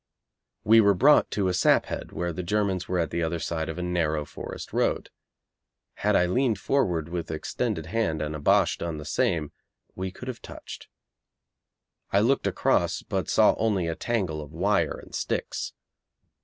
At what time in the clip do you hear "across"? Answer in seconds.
12.47-13.03